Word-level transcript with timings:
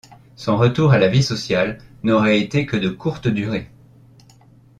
Son 0.35 0.57
retour 0.57 0.93
à 0.93 0.97
la 0.97 1.09
vie 1.09 1.21
sociale 1.21 1.77
n’aura 2.01 2.33
été 2.33 2.65
que 2.65 2.75
de 2.75 2.89
courte 2.89 3.27
durée! 3.27 3.69